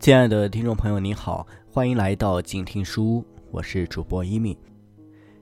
[0.00, 4.56] 亲爱的听众朋友，您好，欢迎来到静听书屋，我是主播一米。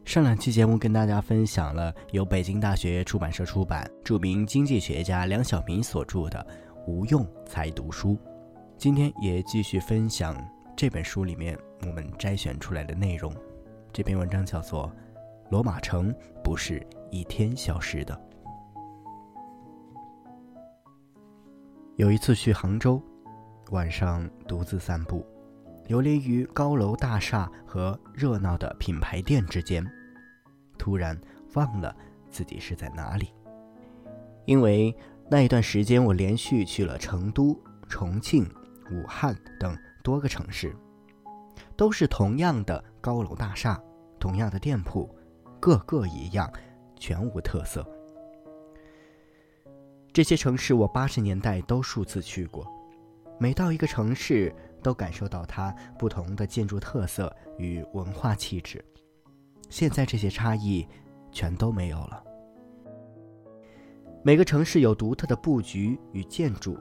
[0.04, 6.44] 上两期节目跟大家分享了由北京大学出版社出版、著名经济学家梁晓明所著的
[6.90, 8.14] 《无用才读书》，
[8.76, 10.36] 今天也继续分享
[10.76, 13.32] 这本书里面我们摘选出来的内容。
[13.92, 14.88] 这篇文章叫做
[15.50, 18.14] 《罗马城不是一天消失的》。
[21.96, 23.02] 有一次去杭州。
[23.72, 25.26] 晚上独自散步，
[25.88, 29.84] 游离于高楼大厦和热闹的品牌店之间，
[30.78, 31.20] 突然
[31.54, 31.92] 忘了
[32.30, 33.34] 自己是在哪里。
[34.44, 34.96] 因为
[35.28, 38.48] 那一段时间，我连续去了成都、重庆、
[38.92, 40.72] 武汉等多个城市，
[41.76, 43.80] 都是同样的高楼大厦，
[44.18, 45.08] 同样的店铺，
[45.60, 46.50] 个个一样，
[46.96, 47.86] 全无特色。
[50.12, 52.66] 这些城市我八十年代都数次去过。
[53.38, 58.82] 每到一个城市，都感受到它不同的建筑特色与文化气质。
[59.68, 60.86] 现在这些差异
[61.30, 62.22] 全都没有了。
[64.22, 66.78] 每个城市有独特的布局与建筑，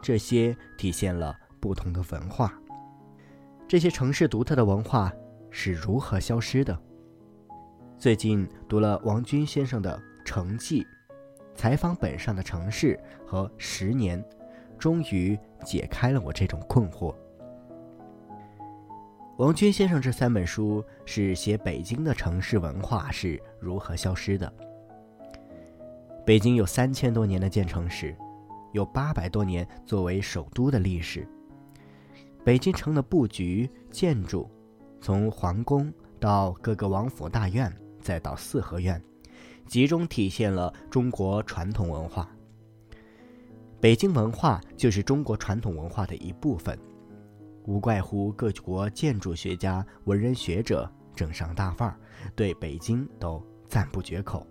[0.00, 2.59] 这些体现了不同的文化。
[3.70, 5.12] 这些城市独特的文化
[5.48, 6.76] 是如何消失的？
[7.96, 10.82] 最近读了王军先生的《城记》，
[11.54, 14.20] 采访本上的城市和十年。
[14.76, 17.14] 终于解开了我这种困惑。
[19.38, 24.52] 王军先生这三本书是写北京的城市文化是如何消失的。
[26.26, 28.16] 北京有三千多年的建城史，
[28.72, 31.24] 有八百多年作为首都的历史。
[32.42, 34.50] 北京城的布局、建筑，
[35.00, 39.00] 从皇宫到各个王府大院，再到四合院，
[39.66, 42.28] 集中体现了中国传统文化。
[43.78, 46.78] 北京文化就是中国传统文化的一部分，
[47.64, 52.00] 无怪乎各国建筑学家、文人学者、政商大腕儿
[52.34, 54.46] 对北京都赞不绝口。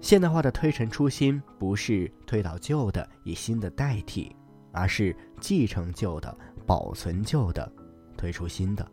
[0.00, 4.34] 现代化的推陈出新，不是推倒旧的以新的代替，
[4.78, 7.70] 而是继承旧的、保存旧的、
[8.16, 8.88] 推出新的。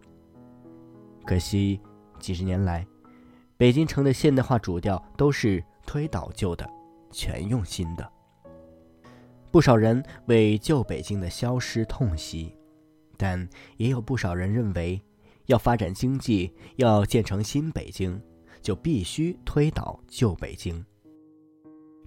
[1.23, 1.79] 可惜，
[2.19, 2.85] 几十年来，
[3.55, 6.67] 北京城的现代化主调都是推倒旧的，
[7.11, 8.11] 全用新的。
[9.51, 12.57] 不少人为旧北京的消失痛惜，
[13.15, 13.47] 但
[13.77, 14.99] 也有不少人认为，
[15.45, 18.19] 要发展经济，要建成新北京，
[18.59, 20.83] 就必须推倒旧北京。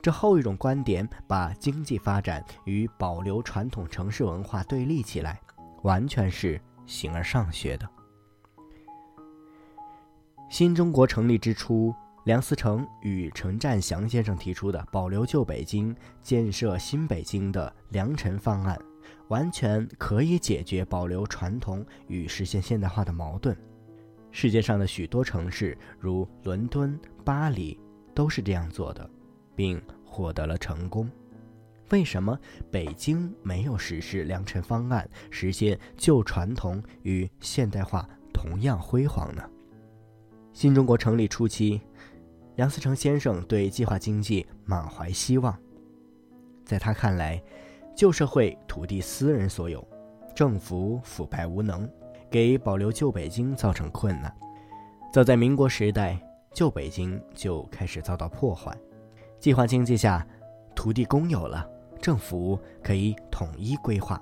[0.08, 5.38] 这后一种观点把经济发展与保留传统城市文化对立起来，
[5.82, 7.86] 完全是形而上学的。
[10.48, 11.94] 新中国成立之初。
[12.24, 18.78] 梁思成与陈占祥先生提出的保留旧北京、建设新北京的良辰方案，
[19.28, 23.54] 完全可以解决保留传统与实现现代化的矛盾。
[24.30, 27.78] 世界上的许多城市，如伦敦、巴黎，
[28.14, 29.08] 都是这样做的，
[29.54, 31.08] 并获得了成功。
[31.90, 32.38] 为什么
[32.70, 39.42] 北京没有实施良辰方案，实现旧传统与现代化同样辉煌呢？
[40.52, 41.80] 新中国成立初期。
[42.56, 45.56] 梁思成先生对计划经济满怀希望，
[46.64, 47.40] 在他看来，
[47.94, 49.86] 旧社会土地私人所有，
[50.34, 51.88] 政府腐败无能，
[52.28, 54.36] 给保留旧北京造成困难。
[55.12, 56.18] 早在民国时代，
[56.52, 58.76] 旧北京就开始遭到破坏。
[59.38, 60.26] 计划经济下，
[60.74, 61.68] 土地公有了，
[62.00, 64.20] 政府可以统一规划，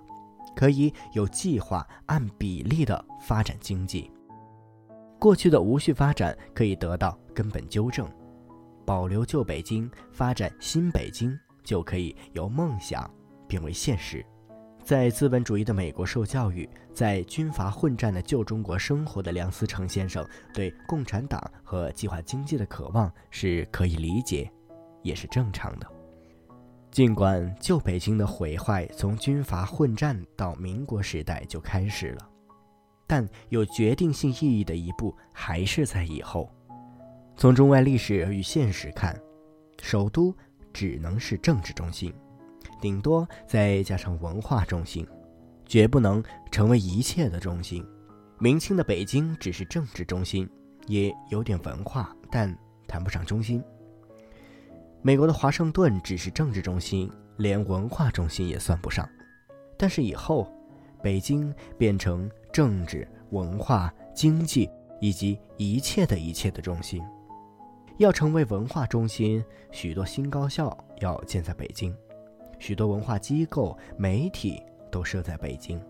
[0.55, 4.11] 可以有计划、按比例的发展经济。
[5.19, 8.07] 过去的无序发展可以得到根本纠正。
[8.85, 13.11] 保留旧北京，发展新北京，就可以由梦想
[13.49, 14.25] 变为现实。
[14.85, 20.25] 在资本主义的美国受教育，在军阀混战的旧中国生活的梁思成先生，
[20.55, 24.49] 对共产党和计划经济的渴望是可以理解，
[25.07, 25.87] 也是正常的。
[26.91, 32.29] 尽管旧北京的毁坏从军阀混战到民国时代就开始了，
[33.07, 36.51] 但有决定性意义的一步还是在以后。
[37.37, 39.15] 从中外历史与现实看，
[39.83, 40.35] 首都
[40.73, 42.13] 只能是政治中心，
[42.81, 45.07] 顶多再加上文化中心，
[45.67, 47.87] 绝不能成为一切的中心。
[48.39, 50.49] 明清的北京只是政治中心，
[50.87, 52.57] 也有点文化，但
[52.89, 53.63] 谈不上中心。
[55.07, 59.09] 美国的华盛顿只是政治中心，连文化中心也算不上。
[59.77, 60.53] 但是以后，
[61.01, 64.69] 北京变成政治、文化、经济
[65.01, 67.01] 以及一切的一切的中心。
[67.99, 71.95] 要成为文化中心，许多新高校要建在北京，
[72.59, 74.61] 许多文化机构、媒体
[74.91, 75.81] 都设在北京，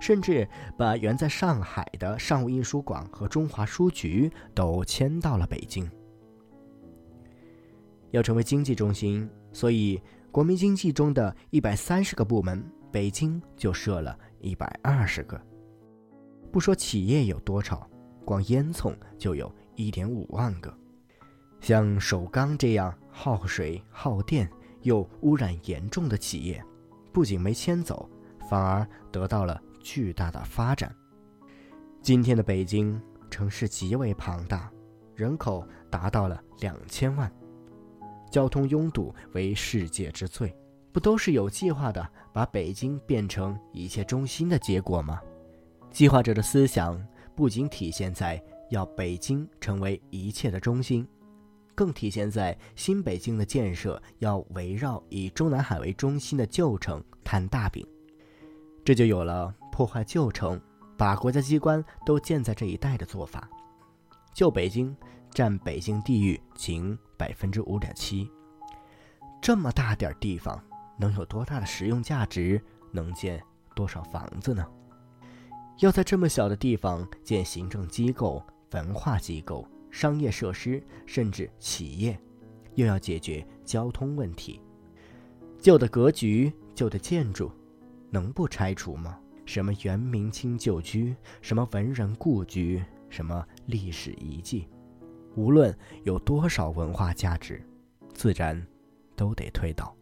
[0.00, 0.48] 甚至
[0.78, 5.90] 把原在上海的商务印书馆和中华书局都迁到了北京。
[8.10, 10.00] 要成为经济中心，所以
[10.30, 15.40] 国民经济中的一百三十个部门，北京就设了一百二十个。
[16.50, 17.88] 不说企业有多少，
[18.24, 20.72] 光烟囱就有一点五万个。
[21.60, 24.48] 像首钢这样耗水耗电
[24.82, 26.64] 又污染严重的企业，
[27.12, 28.08] 不仅没迁走，
[28.48, 30.94] 反而得到了巨大的发展。
[32.00, 34.70] 今天的北京城市极为庞大，
[35.14, 37.30] 人口达到了两千万，
[38.30, 40.54] 交通拥堵为世界之最，
[40.92, 45.20] 不都是有计划的把北京变成一切中心的结果吗？
[45.90, 47.02] 计划者的思想
[47.34, 51.06] 不仅体现在要北京成为一切的中心。
[51.74, 57.86] 更体现在新北京的建设要围绕以中南海为中心的旧城摊大饼，
[58.84, 60.60] 这就有了破坏旧城，
[60.96, 63.48] 把国家机关都建在这一带的做法。
[64.34, 64.96] 旧北京
[65.30, 68.30] 占北京地域仅百分之五点七，
[69.40, 70.62] 这么大点地方
[70.98, 72.60] 能有多大的实用价值？
[72.90, 73.42] 能建
[73.74, 74.66] 多少房子呢？
[75.78, 78.42] 要在这么小的地方建行政机构、
[78.72, 79.68] 文化机构。
[79.90, 82.20] 商业设施，甚至企业，
[82.74, 84.60] 又要解决交通问题。
[85.58, 87.50] 旧的格局、旧的建筑，
[88.10, 89.18] 能不拆除吗？
[89.46, 94.68] 什么元明清旧居，什么文人故居，什么历史遗迹，
[95.38, 97.64] 无论有多少文化价值，
[98.12, 98.60] 自然
[99.14, 99.94] 都得推倒。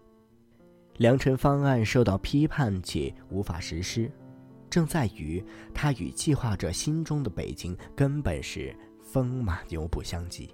[0.97, 4.11] 良辰方案受到批判且无法实施，
[4.71, 5.45] 正在于
[5.75, 8.75] 它与计划者心中的北京根本是。
[9.09, 10.53] 风马牛不相及，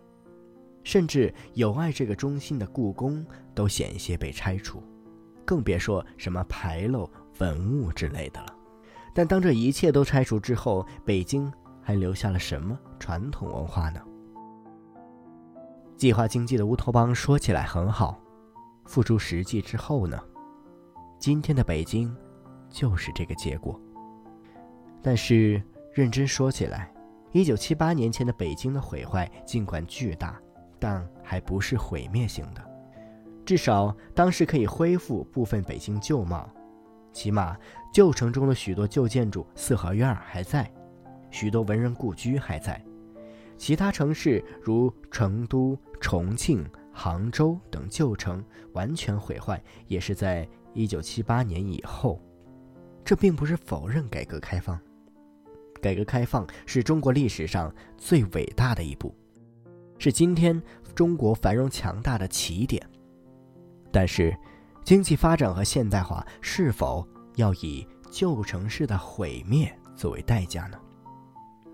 [0.85, 3.25] 甚至有爱这个中心的故宫
[3.55, 4.83] 都险些被拆除，
[5.43, 8.55] 更别说什么牌楼、文物之类的了。
[9.15, 11.51] 但当这一切都拆除之后，北京
[11.81, 14.01] 还留下了什么传统文化呢？
[16.03, 18.19] 计划经济的乌托邦说起来很好，
[18.87, 20.21] 付诸实际之后呢？
[21.17, 22.13] 今天的北京
[22.69, 23.81] 就是这个结果。
[25.01, 25.63] 但是
[25.93, 26.93] 认真说起来，
[27.31, 30.43] 一九七八年前的北京的毁坏尽管巨大，
[30.81, 32.61] 但还不是毁灭性的，
[33.47, 36.51] 至少当时可以恢复部分北京旧貌，
[37.13, 37.57] 起码
[37.95, 40.69] 旧城中的许多旧建筑、四合院还在，
[41.31, 42.85] 许多文人故居还在。
[43.63, 52.21] 其他城市如成都、重庆、杭州等旧城完全毁坏，也是在一九七八年以后。
[53.05, 54.77] 这并不是否认改革开放。
[55.81, 59.15] 改革开放是中国历史上最伟大的一步，
[59.97, 60.61] 是今天
[60.93, 62.85] 中国繁荣强大的起点。
[63.93, 64.37] 但是，
[64.83, 67.07] 经济发展和现代化是否
[67.37, 70.77] 要以旧城市的毁灭作为代价呢？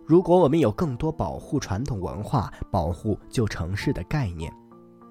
[0.08, 4.50] 如果我们有更多保护传统文化、保护旧城市的概念，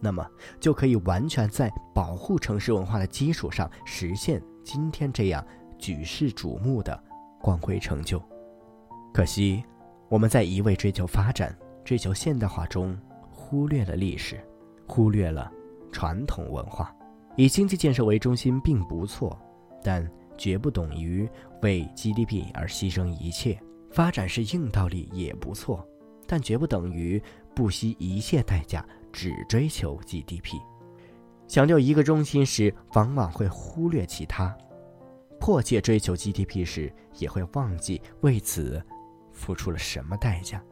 [0.02, 0.28] 那么
[0.60, 5.46] 就可以完全在保护城市文化的基础上，实现今天这样
[5.78, 7.00] 举世瞩目的
[7.40, 8.20] 光辉成就。
[9.14, 9.64] 可惜，
[10.10, 11.56] 我们在一味追求发展、
[11.86, 12.98] 追求现代化中，
[13.30, 14.44] 忽略了历史，
[14.88, 15.52] 忽略了
[15.92, 16.92] 传统文化。
[17.36, 19.40] 以经济建设为中心并不错，
[19.84, 20.04] 但
[20.40, 21.30] 绝不等于
[21.62, 23.60] 为 GDP 而牺牲一切。
[23.98, 25.84] 发展是硬道理也不错，
[26.28, 27.20] 但绝不等于
[27.56, 30.62] 不惜一切代价只追求 GDP。
[31.48, 34.56] 强调一个中心时，往往会忽略其他；
[35.40, 38.80] 迫切追求 GDP 时，也会忘记为此。
[39.32, 40.64] 付出了什么代价？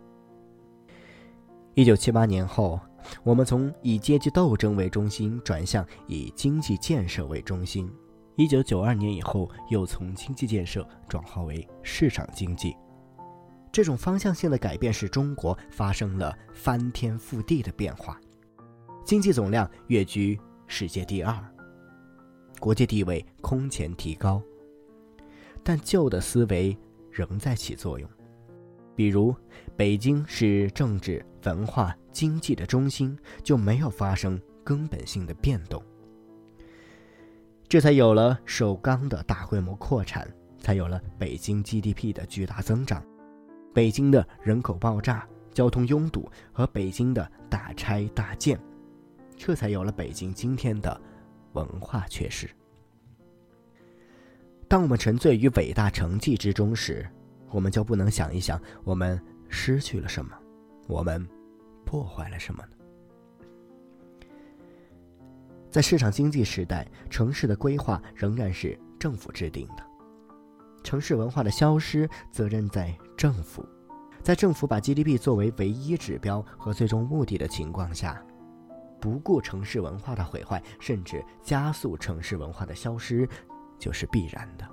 [1.74, 2.80] 一九七八年后，
[3.24, 7.88] 我们从以阶级斗争为中心转向以经济建设为中心；
[8.36, 12.76] 一九九二年以后，又从经济建设转化为市场经济。
[13.76, 18.18] 这种方向性的改变使中国发生了翻天覆地的变化，
[19.04, 21.38] 经济总量跃居世界第二，
[22.58, 24.42] 国际地位空前提高。
[25.62, 26.78] 但旧的思维
[27.12, 28.10] 仍在起作用。
[28.96, 29.36] 比如，
[29.76, 35.84] 北京是政治、文化、经济的中心，就没有发生根本性的变动。
[37.68, 43.04] 这才有了首钢的大规模扩产，才有了北京 GDP 的巨大增长，
[43.76, 48.58] 北京的人口爆炸、交通拥堵和北京的大拆大建，
[49.36, 51.00] 这才有了北京今天的
[51.52, 52.50] 文化缺失。
[54.70, 57.06] 当我们沉醉于伟大成绩之中时，
[57.52, 60.32] 我们就不能想一想，我们失去了什么，
[60.88, 61.28] 我们
[61.86, 62.70] 破坏了什么呢？
[65.70, 69.86] 在市场经济时代，城市的规划仍然是政府制定的，
[70.86, 73.66] 城市文化的消失，责任在政府。
[74.22, 78.24] 在政府把 GDP 作为唯一指标和最终目的的情况下，
[79.02, 83.28] 不顾城市文化的毁坏，甚至加速城市文化的消失，
[83.80, 84.68] 就是必然的。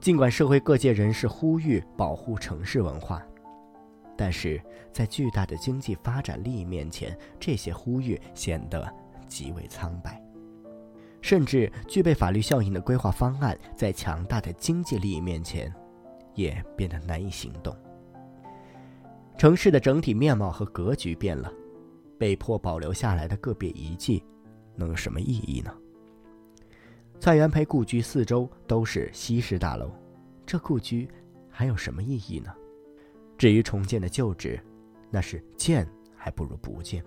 [0.00, 3.22] 尽管社会各界人士呼吁保护城市文化，
[4.16, 4.60] 但是
[4.92, 8.90] 在巨大的经济发展利益面前，这些呼吁显得
[9.28, 10.22] 极为苍白。
[11.20, 15.72] 甚至具备法律效应的规划方案，在强大的经济利益面前，
[16.34, 17.76] 也变得难以行动。
[19.36, 21.52] 城市的整体面貌和格局变了，
[22.18, 24.22] 被迫保留下来的个别遗迹，
[24.74, 25.74] 能有什么意义呢？
[27.18, 29.90] 蔡元培故居四周都是西式大楼，
[30.46, 31.08] 这故居
[31.50, 32.52] 还有什么意义呢？
[33.36, 34.58] 至于重建的旧址，
[35.10, 35.86] 那是建
[36.16, 37.02] 还不如不建。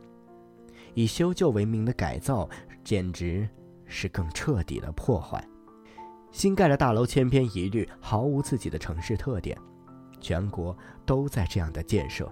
[0.95, 2.47] 以修旧为名的改造，
[2.83, 3.47] 简直
[3.93, 5.41] 是更彻底的破坏。
[6.31, 9.55] 新盖的大楼千篇一律，毫无自己的城市特点。
[10.19, 12.31] 全国都在这样的建设，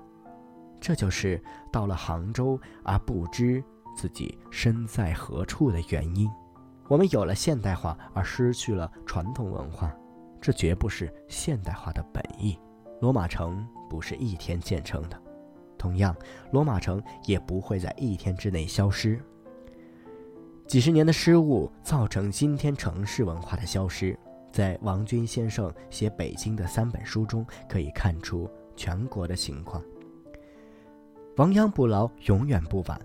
[0.80, 1.40] 这就是
[1.72, 3.64] 到了杭州而不知
[3.96, 6.28] 自己身在何处的原因。
[6.88, 9.94] 我们有了现代化而失去了传统文化，
[10.42, 12.58] 这绝不是现代化的本意。
[13.02, 15.22] 罗马城不是一天建成的，
[15.78, 16.16] 同样，
[16.52, 19.22] 罗马城也不会在一天之内消失。
[20.68, 24.18] 几十年的失误造成今天城市文化的消失。
[24.52, 29.82] 在王军先生写北京的三本书中，可以看出全国的情况。
[31.38, 33.00] 亡羊补牢永远不晚，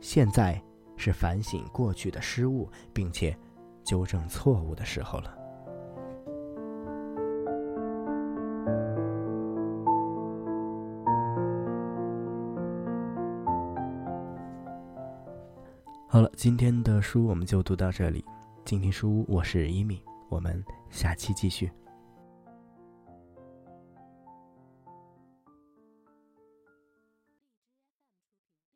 [0.00, 0.62] 现在
[0.96, 3.34] 是反省过去的失误，并且
[3.82, 5.41] 纠正错误的时候了。
[16.12, 18.22] 好了，今天的书我们就读到这里。
[18.66, 20.02] 静听书屋，我是伊米。
[20.28, 21.70] 我们下期继续。